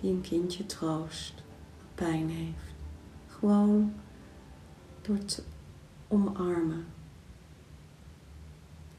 die 0.00 0.12
een 0.12 0.20
kindje 0.20 0.66
troost, 0.66 1.34
pijn 1.94 2.28
heeft. 2.28 2.74
Gewoon 3.28 3.94
door 5.02 5.24
te 5.24 5.42
omarmen, 6.08 6.86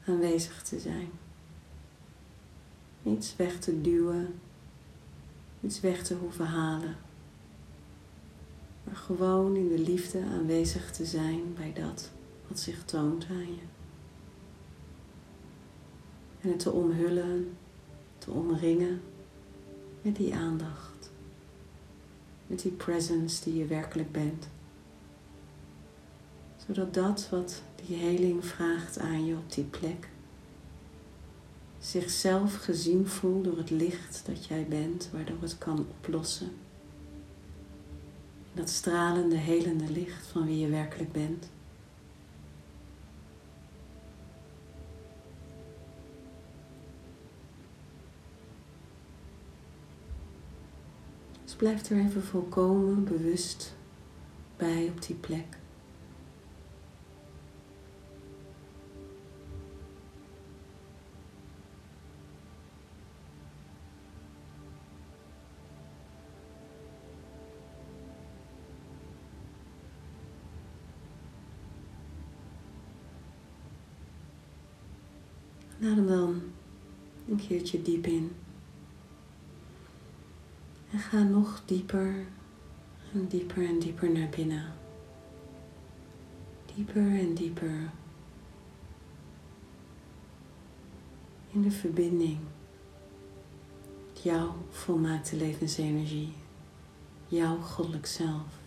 aanwezig 0.06 0.62
te 0.62 0.80
zijn. 0.80 1.10
Niets 3.02 3.36
weg 3.36 3.58
te 3.58 3.80
duwen, 3.80 4.40
niets 5.60 5.80
weg 5.80 6.02
te 6.02 6.14
hoeven 6.14 6.46
halen. 6.46 6.96
Maar 8.84 8.96
gewoon 8.96 9.56
in 9.56 9.68
de 9.68 9.78
liefde 9.78 10.24
aanwezig 10.24 10.92
te 10.92 11.04
zijn 11.04 11.54
bij 11.54 11.72
dat 11.72 12.10
wat 12.48 12.58
zich 12.58 12.84
toont 12.84 13.26
aan 13.30 13.54
je. 13.54 13.75
En 16.46 16.56
te 16.56 16.70
omhullen, 16.70 17.56
te 18.18 18.30
omringen 18.30 19.00
met 20.02 20.16
die 20.16 20.34
aandacht 20.34 20.96
met 22.46 22.62
die 22.62 22.72
presence 22.72 23.44
die 23.44 23.58
je 23.58 23.64
werkelijk 23.64 24.12
bent. 24.12 24.48
Zodat 26.66 26.94
dat 26.94 27.28
wat 27.30 27.62
die 27.86 27.96
heling 27.96 28.44
vraagt 28.44 28.98
aan 28.98 29.26
je 29.26 29.34
op 29.34 29.52
die 29.52 29.64
plek, 29.64 30.08
zichzelf 31.78 32.56
gezien 32.56 33.06
voelt 33.06 33.44
door 33.44 33.56
het 33.56 33.70
licht 33.70 34.22
dat 34.26 34.46
jij 34.46 34.66
bent, 34.68 35.08
waardoor 35.12 35.40
het 35.40 35.58
kan 35.58 35.86
oplossen. 35.98 36.50
Dat 38.52 38.70
stralende, 38.70 39.36
helende 39.36 39.92
licht 39.92 40.26
van 40.26 40.46
wie 40.46 40.58
je 40.58 40.68
werkelijk 40.68 41.12
bent. 41.12 41.48
Blijf 51.54 51.90
er 51.90 51.98
even 51.98 52.22
volkomen 52.22 53.04
bewust 53.04 53.74
bij 54.56 54.88
op 54.94 55.02
die 55.02 55.16
plek. 55.16 55.58
Adem 75.82 76.06
dan 76.06 76.42
een 77.28 77.36
keertje 77.36 77.82
diep 77.82 78.06
in. 78.06 78.45
Ga 81.10 81.22
nog 81.22 81.62
dieper 81.64 82.26
en 83.12 83.26
dieper 83.28 83.66
en 83.66 83.78
dieper 83.78 84.10
naar 84.10 84.28
binnen. 84.28 84.72
Dieper 86.74 87.18
en 87.18 87.34
dieper 87.34 87.90
in 91.50 91.62
de 91.62 91.70
verbinding. 91.70 92.38
Jouw 94.22 94.54
volmaakte 94.70 95.36
levensenergie. 95.36 96.32
Jouw 97.28 97.56
goddelijk 97.56 98.06
zelf. 98.06 98.58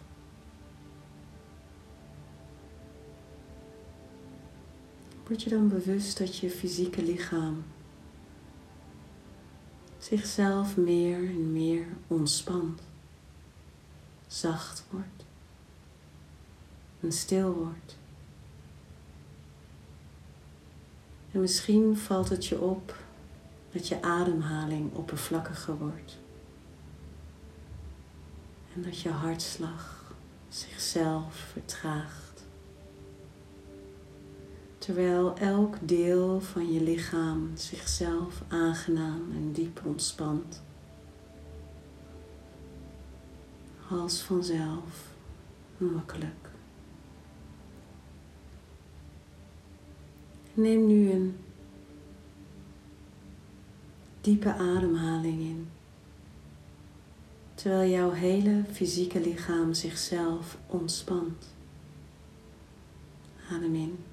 Word 5.28 5.44
je 5.44 5.50
dan 5.50 5.70
bewust 5.70 6.18
dat 6.18 6.38
je 6.38 6.50
fysieke 6.50 7.04
lichaam 7.04 7.64
zichzelf 10.10 10.78
meer 10.78 11.18
en 11.18 11.52
meer 11.52 11.86
ontspant, 12.08 12.82
zacht 14.28 14.84
wordt 14.90 15.26
en 17.00 17.12
stil 17.12 17.54
wordt. 17.54 17.98
En 21.32 21.42
misschien 21.42 21.98
valt 21.98 22.30
het 22.30 22.46
je 22.46 22.60
op 22.60 22.96
dat 23.72 23.88
je 23.88 24.02
ademhaling 24.02 24.94
oppervlakkiger 24.94 25.78
wordt. 25.78 26.18
En 28.76 28.82
dat 28.82 29.00
je 29.00 29.10
hartslag 29.10 30.14
zichzelf 30.50 31.36
vertraagt 31.36 32.29
terwijl 34.90 35.38
elk 35.38 35.76
deel 35.82 36.40
van 36.40 36.74
je 36.74 36.82
lichaam 36.82 37.52
zichzelf 37.54 38.44
aangenaam 38.48 39.32
en 39.32 39.52
diep 39.52 39.82
ontspant. 39.86 40.62
Als 43.90 44.22
vanzelf, 44.22 45.14
makkelijk. 45.78 46.50
Neem 50.54 50.88
nu 50.88 51.12
een 51.12 51.38
diepe 54.22 54.54
ademhaling 54.54 55.40
in. 55.40 55.68
terwijl 57.54 57.90
jouw 57.90 58.12
hele 58.12 58.64
fysieke 58.72 59.20
lichaam 59.20 59.74
zichzelf 59.74 60.58
ontspant. 60.68 61.56
Adem 63.52 63.76
in. 63.76 64.09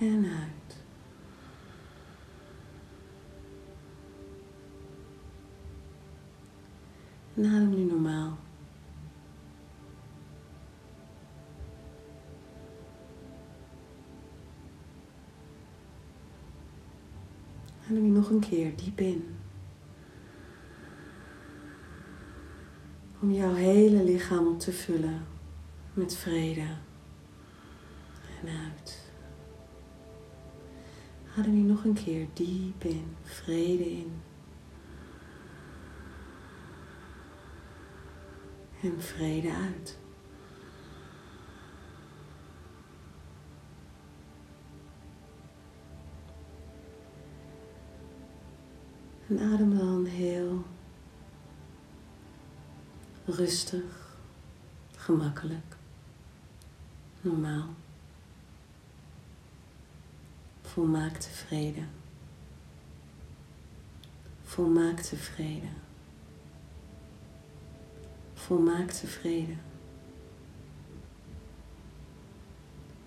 En 0.00 0.24
uit. 0.24 0.76
En 7.34 7.44
adem 7.44 7.70
nu 7.74 7.84
normaal. 7.84 8.38
Adem 17.84 18.04
je 18.04 18.10
nog 18.10 18.30
een 18.30 18.40
keer 18.40 18.76
diep 18.76 19.00
in. 19.00 19.36
Om 23.20 23.32
jouw 23.32 23.54
hele 23.54 24.04
lichaam 24.04 24.46
op 24.46 24.58
te 24.60 24.72
vullen 24.72 25.26
met 25.94 26.16
vrede. 26.16 26.76
En 28.42 28.48
uit. 28.48 28.99
Adem 31.40 31.56
je 31.56 31.62
nog 31.62 31.84
een 31.84 31.94
keer 31.94 32.26
diep 32.32 32.84
in, 32.84 33.16
vrede 33.22 33.90
in. 33.90 34.22
En 38.82 39.00
vrede 39.02 39.52
uit. 39.54 39.98
En 49.28 49.38
adem 49.38 49.78
dan 49.78 50.04
heel 50.04 50.64
rustig, 53.24 54.16
gemakkelijk, 54.96 55.76
normaal, 57.20 57.74
volmaakt 60.72 61.20
tevreden, 61.20 61.88
volmaakt 64.42 65.08
tevreden, 65.08 65.74
volmaakt 68.34 69.00
tevreden. 69.00 69.60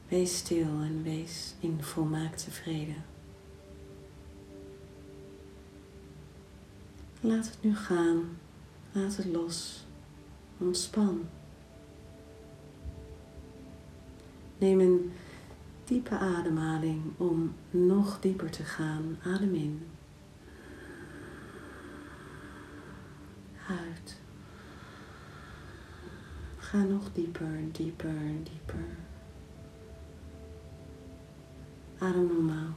Wees 0.08 0.38
stil 0.38 0.68
en 0.68 1.04
wees 1.04 1.54
in 1.60 1.84
volmaakt 1.84 2.44
tevreden. 2.44 3.04
Laat 7.20 7.46
het 7.46 7.58
nu 7.62 7.76
gaan. 7.76 8.38
Laat 8.92 9.16
het 9.16 9.26
los. 9.26 9.86
Ontspan. 10.58 11.22
Neem 14.58 14.80
een 14.80 15.12
diepe 15.94 16.18
ademhaling 16.18 17.02
om 17.18 17.56
nog 17.70 18.20
dieper 18.20 18.50
te 18.50 18.64
gaan. 18.64 19.18
Adem 19.24 19.56
in. 19.56 19.88
Uit. 23.68 24.20
Ga 26.58 26.84
nog 26.84 27.14
dieper, 27.14 27.72
dieper, 27.72 28.20
dieper. 28.44 28.86
Adem 31.98 32.28
normaal. 32.28 32.74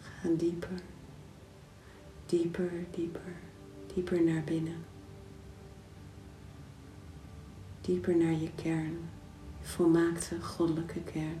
Ga 0.00 0.28
dieper, 0.36 0.80
dieper, 2.26 2.70
dieper, 2.90 3.32
dieper 3.94 4.22
naar 4.22 4.44
binnen. 4.44 4.89
Dieper 7.90 8.16
naar 8.16 8.32
je 8.32 8.50
kern, 8.54 8.98
je 9.60 9.66
volmaakte 9.66 10.42
goddelijke 10.42 11.00
kern. 11.00 11.40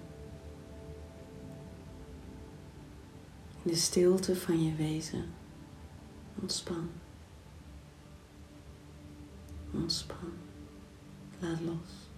In 3.62 3.70
de 3.70 3.74
stilte 3.74 4.36
van 4.36 4.64
je 4.64 4.74
wezen, 4.74 5.24
ontspan. 6.40 6.88
Ontspan. 9.74 10.32
Laat 11.38 11.60
los. 11.60 12.08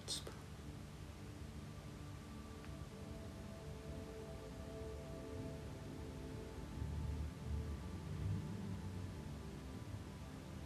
Ontspan. 0.00 0.32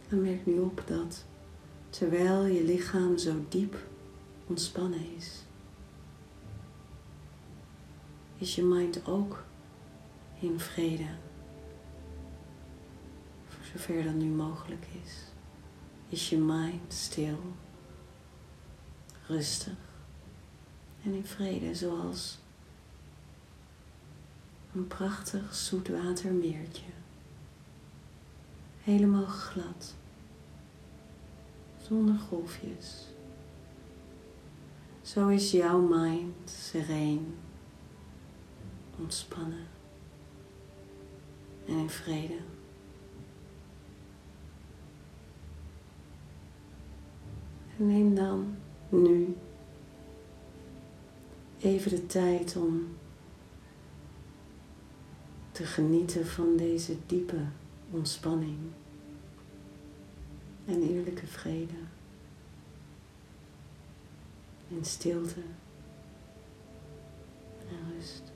En 0.09 0.21
merk 0.21 0.45
nu 0.45 0.59
op 0.59 0.83
dat 0.85 1.25
terwijl 1.97 2.45
je 2.45 2.63
lichaam 2.63 3.17
zo 3.17 3.45
diep 3.49 3.75
ontspannen 4.47 5.15
is, 5.15 5.43
is 8.37 8.55
je 8.55 8.63
mind 8.63 9.07
ook 9.07 9.43
in 10.39 10.59
vrede. 10.59 11.07
Voor 13.47 13.65
zover 13.73 14.03
dat 14.03 14.13
nu 14.13 14.25
mogelijk 14.25 14.85
is, 15.03 15.13
is 16.09 16.29
je 16.29 16.37
mind 16.37 16.93
stil, 16.93 17.39
rustig 19.27 19.77
en 21.03 21.13
in 21.13 21.25
vrede, 21.25 21.75
zoals 21.75 22.37
een 24.73 24.87
prachtig 24.87 25.55
zoetwatermeertje 25.55 26.91
helemaal 28.81 29.25
glad, 29.25 29.95
zonder 31.87 32.15
golfjes. 32.15 33.05
Zo 35.01 35.27
is 35.27 35.51
jouw 35.51 35.79
mind 35.79 36.49
sereen, 36.49 37.35
ontspannen 38.99 39.67
en 41.65 41.77
in 41.77 41.89
vrede. 41.89 42.37
En 47.77 47.87
neem 47.87 48.15
dan 48.15 48.55
nu 48.89 49.37
even 51.59 51.91
de 51.91 52.05
tijd 52.05 52.55
om 52.55 52.87
te 55.51 55.63
genieten 55.63 56.27
van 56.27 56.57
deze 56.57 56.95
diepe 57.05 57.45
ontspanning 57.91 58.57
en 60.65 60.81
innerlijke 60.81 61.27
vrede 61.27 61.77
en 64.69 64.85
stilte 64.85 65.41
en 67.69 67.93
rust. 67.95 68.34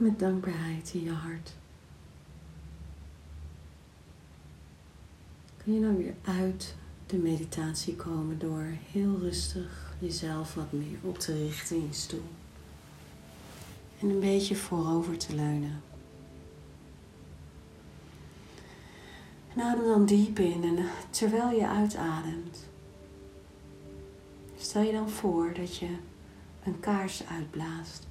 Met 0.00 0.18
dankbaarheid 0.18 0.90
in 0.94 1.02
je 1.02 1.12
hart. 1.12 1.52
Kun 5.56 5.74
je 5.74 5.80
nou 5.80 5.96
weer 5.96 6.14
uit 6.24 6.74
de 7.06 7.16
meditatie 7.16 7.96
komen 7.96 8.38
door 8.38 8.66
heel 8.92 9.18
rustig 9.18 9.94
jezelf 9.98 10.54
wat 10.54 10.72
meer 10.72 10.98
op 11.02 11.18
te 11.18 11.32
richten 11.44 11.76
in 11.76 11.86
je 11.86 11.92
stoel. 11.92 12.28
En 14.00 14.08
een 14.08 14.20
beetje 14.20 14.56
voorover 14.56 15.18
te 15.18 15.34
leunen. 15.34 15.82
En 19.54 19.60
adem 19.62 19.84
dan 19.84 20.06
diep 20.06 20.38
in 20.38 20.64
en 20.64 20.88
terwijl 21.10 21.50
je 21.50 21.66
uitademt, 21.66 22.66
stel 24.58 24.82
je 24.82 24.92
dan 24.92 25.10
voor 25.10 25.54
dat 25.54 25.76
je 25.76 25.96
een 26.64 26.80
kaars 26.80 27.26
uitblaast. 27.26 28.08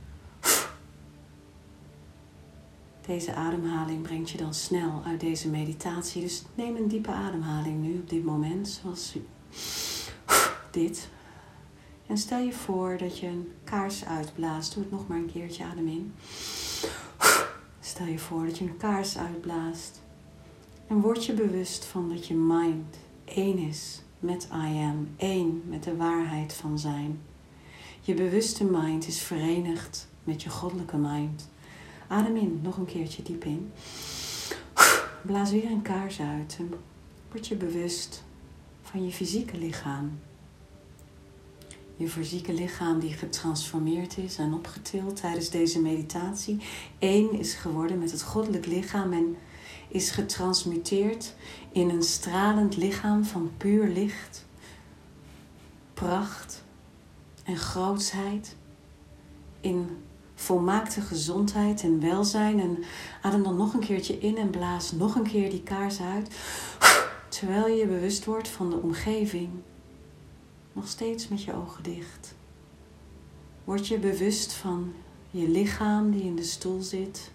Deze 3.10 3.34
ademhaling 3.34 4.02
brengt 4.02 4.30
je 4.30 4.38
dan 4.38 4.54
snel 4.54 5.02
uit 5.06 5.20
deze 5.20 5.50
meditatie. 5.50 6.22
Dus 6.22 6.44
neem 6.56 6.76
een 6.76 6.88
diepe 6.88 7.12
ademhaling 7.12 7.82
nu 7.82 8.00
op 8.00 8.10
dit 8.10 8.24
moment, 8.24 8.68
zoals 8.68 9.16
dit. 10.72 11.10
En 12.08 12.18
stel 12.18 12.40
je 12.40 12.54
voor 12.54 12.98
dat 12.98 13.20
je 13.20 13.28
een 13.28 13.52
kaars 13.64 14.06
uitblaast. 14.06 14.74
Doe 14.74 14.84
het 14.84 14.92
nog 14.92 15.08
maar 15.08 15.18
een 15.18 15.32
keertje, 15.32 15.64
adem 15.64 15.88
in. 15.88 16.14
Stel 17.80 18.06
je 18.06 18.20
voor 18.20 18.46
dat 18.46 18.58
je 18.58 18.64
een 18.64 18.78
kaars 18.78 19.18
uitblaast. 19.18 20.02
En 20.88 21.02
word 21.02 21.26
je 21.26 21.34
bewust 21.34 21.86
van 21.86 22.10
dat 22.10 22.28
je 22.28 22.36
mind 22.36 22.98
één 23.24 23.58
is 23.58 24.02
met 24.20 24.48
I 24.54 24.78
am, 24.78 25.10
één 25.18 25.64
met 25.66 25.84
de 25.84 25.96
waarheid 25.96 26.54
van 26.54 26.80
zijn. 26.80 27.20
Je 28.02 28.14
bewuste 28.14 28.64
mind 28.64 29.08
is 29.08 29.22
verenigd 29.22 30.08
met 30.24 30.44
je 30.44 30.50
goddelijke 30.50 30.98
mind. 30.98 31.50
Adem 32.10 32.36
in, 32.36 32.60
nog 32.64 32.78
een 32.78 32.86
keertje 32.86 33.24
diep 33.24 33.46
in. 33.46 33.72
Blaas 35.22 35.52
weer 35.52 35.72
een 35.72 35.82
kaars 35.82 36.20
uit 36.20 36.56
en 36.60 36.74
word 37.32 37.48
je 37.48 37.56
bewust 37.56 38.24
van 38.82 39.06
je 39.06 39.12
fysieke 39.12 39.58
lichaam. 39.58 40.20
Je 41.96 42.10
fysieke 42.10 42.54
lichaam 42.54 43.00
die 43.00 43.14
getransformeerd 43.14 44.18
is 44.18 44.38
en 44.38 44.54
opgetild 44.54 45.16
tijdens 45.16 45.50
deze 45.50 45.82
meditatie. 45.82 46.62
één 47.00 47.40
is 47.40 47.54
geworden 47.54 48.00
met 48.00 48.12
het 48.12 48.22
goddelijk 48.22 48.66
lichaam 48.66 49.14
en 49.14 49.38
is 49.88 50.12
getransmuteerd 50.12 51.34
in 51.72 51.90
een 51.90 52.04
stralend 52.04 52.78
lichaam 52.78 53.24
van 53.24 53.52
puur 53.58 53.88
licht, 53.88 54.46
pracht 55.94 56.64
en 57.44 57.58
grootsheid. 57.58 58.56
In 59.62 59.98
volmaakte 60.40 61.02
gezondheid 61.02 61.84
en 61.84 62.00
welzijn. 62.00 62.60
En 62.60 62.84
adem 63.22 63.44
dan 63.44 63.56
nog 63.56 63.74
een 63.74 63.80
keertje 63.80 64.18
in 64.18 64.38
en 64.38 64.50
blaas 64.50 64.92
nog 64.92 65.16
een 65.16 65.28
keer 65.28 65.50
die 65.50 65.64
kaars 65.64 66.02
uit. 66.02 66.36
Terwijl 67.30 67.68
je 67.68 67.76
je 67.76 67.88
bewust 67.88 68.26
wordt 68.26 68.48
van 68.48 68.70
de 68.70 68.76
omgeving. 68.76 69.50
Nog 70.74 70.88
steeds 70.88 71.28
met 71.28 71.44
je 71.44 71.54
ogen 71.54 71.84
dicht. 71.84 72.36
Word 73.64 73.88
je 73.88 74.00
bewust 74.00 74.54
van 74.54 74.94
je 75.32 75.50
lichaam 75.50 76.12
die 76.12 76.24
in 76.24 76.36
de 76.36 76.44
stoel 76.44 76.82
zit. 76.82 77.32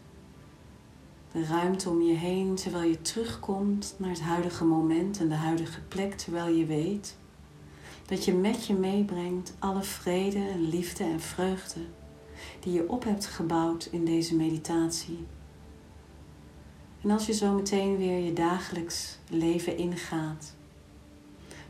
De 1.32 1.44
ruimte 1.44 1.90
om 1.90 2.02
je 2.02 2.14
heen 2.14 2.54
terwijl 2.54 2.88
je 2.88 3.02
terugkomt 3.02 3.94
naar 3.96 4.10
het 4.10 4.20
huidige 4.20 4.64
moment 4.64 5.18
en 5.18 5.28
de 5.28 5.34
huidige 5.34 5.80
plek 5.80 6.14
terwijl 6.14 6.54
je 6.54 6.66
weet 6.66 7.16
dat 8.06 8.24
je 8.24 8.32
met 8.32 8.66
je 8.66 8.74
meebrengt 8.74 9.54
alle 9.58 9.82
vrede 9.82 10.48
en 10.48 10.68
liefde 10.68 11.04
en 11.04 11.20
vreugde 11.20 11.80
die 12.60 12.72
je 12.72 12.88
op 12.88 13.04
hebt 13.04 13.26
gebouwd 13.26 13.88
in 13.90 14.04
deze 14.04 14.36
meditatie. 14.36 15.26
En 17.02 17.10
als 17.10 17.26
je 17.26 17.32
zo 17.32 17.52
meteen 17.52 17.96
weer 17.96 18.18
je 18.18 18.32
dagelijks 18.32 19.18
leven 19.30 19.76
ingaat, 19.76 20.54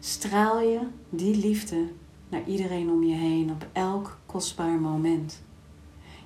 straal 0.00 0.60
je 0.60 0.80
die 1.10 1.37
liefde 1.37 1.88
naar 2.28 2.44
iedereen 2.46 2.90
om 2.90 3.04
je 3.04 3.14
heen 3.14 3.50
op 3.50 3.66
elk 3.72 4.18
kostbaar 4.26 4.80
moment. 4.80 5.42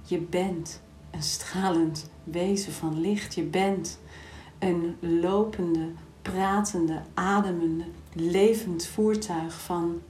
Je 0.02 0.18
bent 0.18 0.80
een 1.10 1.22
stralend 1.22 2.10
wezen 2.24 2.72
van 2.72 3.00
licht. 3.00 3.34
Je 3.34 3.42
bent 3.42 3.98
een 4.58 4.96
lopende, 5.00 5.88
pratende, 6.22 7.02
ademende, 7.14 7.84
levend 8.12 8.86
voertuig 8.86 9.60
van 9.60 10.00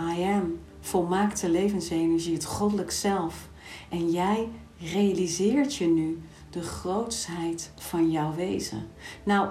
I 0.00 0.22
am, 0.22 0.58
volmaakte 0.80 1.50
levensenergie, 1.50 2.34
het 2.34 2.44
goddelijk 2.44 2.90
zelf. 2.90 3.48
En 3.88 4.10
jij 4.10 4.48
realiseert 4.78 5.74
je 5.74 5.86
nu 5.86 6.22
de 6.50 6.62
grootsheid 6.62 7.70
van 7.76 8.10
jouw 8.10 8.34
wezen. 8.34 8.88
Nou, 9.24 9.48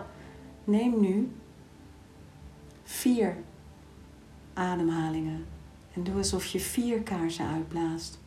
neem 0.64 1.00
nu 1.00 1.32
vier 2.84 3.38
ademhalingen 4.54 5.46
en 5.94 6.04
doe 6.04 6.16
alsof 6.16 6.46
je 6.46 6.60
vier 6.60 7.02
kaarsen 7.02 7.48
uitblaast. 7.48 8.20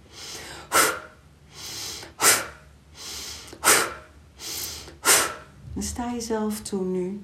Dan 5.74 5.83
sta 5.83 6.12
jezelf 6.12 6.61
toe 6.61 6.85
nu 6.85 7.22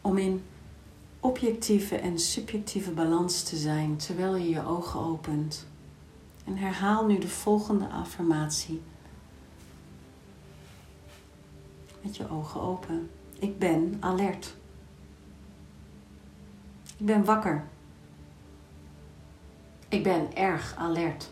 om 0.00 0.18
in 0.18 0.42
objectieve 1.20 1.96
en 1.96 2.18
subjectieve 2.18 2.90
balans 2.90 3.42
te 3.42 3.56
zijn 3.56 3.96
terwijl 3.96 4.36
je 4.36 4.48
je 4.48 4.66
ogen 4.66 5.00
opent. 5.00 5.66
En 6.44 6.56
herhaal 6.56 7.06
nu 7.06 7.18
de 7.18 7.28
volgende 7.28 7.88
affirmatie. 7.88 8.82
Met 12.02 12.16
je 12.16 12.30
ogen 12.30 12.60
open. 12.60 13.10
Ik 13.38 13.58
ben 13.58 13.96
alert. 14.00 14.56
Ik 16.96 17.06
ben 17.06 17.24
wakker. 17.24 17.64
Ik 19.88 20.02
ben 20.02 20.36
erg 20.36 20.74
alert. 20.76 21.30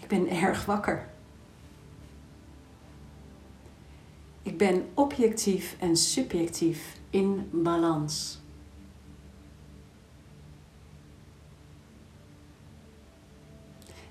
Ik 0.00 0.08
ben 0.08 0.28
erg 0.28 0.64
wakker. 0.64 1.08
Ik 4.42 4.58
ben 4.58 4.88
objectief 4.94 5.76
en 5.78 5.96
subjectief 5.96 6.98
in 7.10 7.48
balans. 7.52 8.40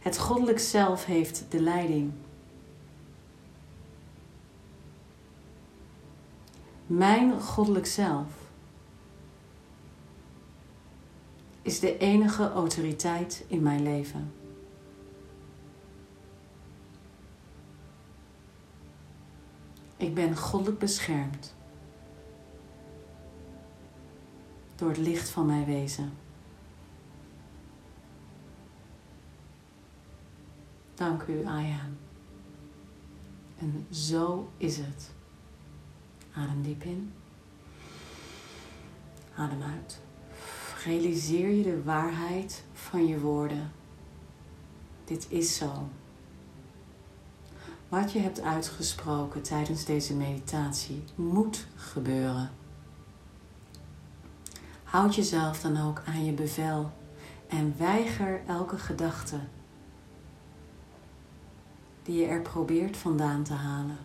Het 0.05 0.17
goddelijk 0.17 0.59
zelf 0.59 1.05
heeft 1.05 1.45
de 1.49 1.61
leiding. 1.61 2.11
Mijn 6.87 7.41
goddelijk 7.41 7.85
zelf 7.85 8.27
is 11.61 11.79
de 11.79 11.97
enige 11.97 12.51
autoriteit 12.51 13.45
in 13.47 13.61
mijn 13.61 13.83
leven. 13.83 14.33
Ik 19.97 20.13
ben 20.13 20.37
goddelijk 20.37 20.79
beschermd 20.79 21.55
door 24.75 24.89
het 24.89 24.97
licht 24.97 25.29
van 25.29 25.45
mijn 25.45 25.65
wezen. 25.65 26.24
Dank 30.95 31.23
u, 31.27 31.39
I 31.39 31.75
am. 31.83 31.97
En 33.59 33.87
zo 33.89 34.49
is 34.57 34.77
het. 34.77 35.11
Adem 36.33 36.61
diep 36.61 36.83
in. 36.83 37.13
Adem 39.35 39.61
uit. 39.61 40.01
Realiseer 40.85 41.49
je 41.49 41.63
de 41.63 41.83
waarheid 41.83 42.63
van 42.73 43.07
je 43.07 43.19
woorden. 43.19 43.71
Dit 45.03 45.25
is 45.29 45.57
zo. 45.57 45.89
Wat 47.89 48.11
je 48.11 48.19
hebt 48.19 48.41
uitgesproken 48.41 49.41
tijdens 49.41 49.85
deze 49.85 50.15
meditatie 50.15 51.03
moet 51.15 51.67
gebeuren. 51.75 52.49
Houd 54.83 55.15
jezelf 55.15 55.61
dan 55.61 55.81
ook 55.81 56.01
aan 56.05 56.25
je 56.25 56.31
bevel 56.31 56.91
en 57.47 57.77
weiger 57.77 58.41
elke 58.47 58.77
gedachte 58.77 59.39
die 62.05 62.19
je 62.19 62.25
er 62.25 62.41
probeert 62.41 62.97
vandaan 62.97 63.43
te 63.43 63.53
halen. 63.53 63.97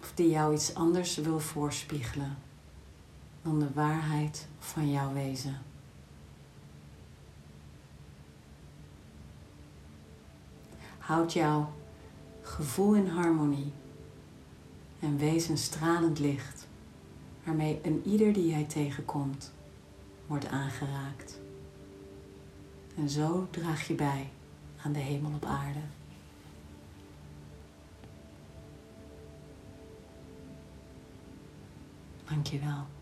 Of 0.00 0.12
die 0.14 0.30
jou 0.30 0.54
iets 0.54 0.74
anders 0.74 1.16
wil 1.16 1.40
voorspiegelen 1.40 2.36
dan 3.42 3.58
de 3.58 3.72
waarheid 3.74 4.48
van 4.58 4.90
jouw 4.90 5.12
wezen. 5.12 5.58
Houd 10.98 11.32
jouw 11.32 11.72
gevoel 12.42 12.94
in 12.94 13.06
harmonie 13.06 13.72
en 15.00 15.16
wees 15.16 15.48
een 15.48 15.58
stralend 15.58 16.18
licht 16.18 16.68
waarmee 17.44 17.80
een 17.82 18.02
ieder 18.04 18.32
die 18.32 18.48
jij 18.48 18.64
tegenkomt 18.64 19.52
wordt 20.26 20.46
aangeraakt. 20.46 21.40
En 22.96 23.08
zo 23.08 23.46
draag 23.50 23.86
je 23.86 23.94
bij 23.94 24.30
aan 24.88 24.94
de 24.94 25.00
hemel 25.00 25.34
op 25.34 25.44
aarde. 25.44 25.78
Dankjewel. 32.28 32.97